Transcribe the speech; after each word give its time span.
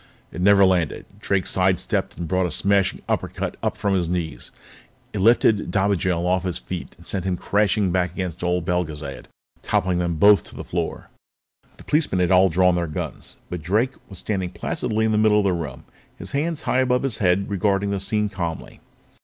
It 0.31 0.41
never 0.41 0.65
landed. 0.65 1.05
Drake 1.19 1.45
side 1.45 1.79
stepped 1.79 2.13
it 2.13 2.17
and 2.17 2.27
brought 2.27 2.47
a 2.47 2.49
smashing 2.49 3.03
uppercut 3.07 3.55
up 3.61 3.77
from 3.77 3.93
his 3.93 4.09
knees. 4.09 4.49
It 5.13 5.19
lifted 5.19 5.69
Dobigel 5.69 6.25
off 6.25 6.41
his 6.41 6.57
feet 6.57 6.95
and 6.97 7.05
sent 7.05 7.23
him 7.23 7.37
crashing 7.37 7.91
back 7.91 8.11
against 8.11 8.43
old 8.43 8.65
Belgezad, 8.65 9.25
toppling 9.61 9.99
them 9.99 10.15
both 10.15 10.43
to 10.45 10.55
the 10.55 10.63
floor. 10.63 11.09
The 11.77 11.83
policemen 11.83 12.19
had 12.19 12.31
all 12.31 12.49
drawn 12.49 12.73
their 12.73 12.87
guns, 12.87 13.37
but 13.47 13.61
Drake 13.61 13.91
was 14.09 14.17
standing 14.17 14.49
placidly 14.49 15.05
in 15.05 15.11
the 15.11 15.19
middle 15.19 15.37
of 15.37 15.43
the 15.45 15.53
room, 15.53 15.83
his 16.17 16.31
hands 16.31 16.63
high 16.63 16.79
above 16.79 17.03
his 17.03 17.19
head 17.19 17.47
regarding 17.47 17.91
the 17.91 17.99
scene 17.99 18.27
calmly. 18.27 18.79